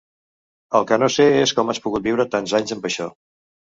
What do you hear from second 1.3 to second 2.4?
és com has pogut viure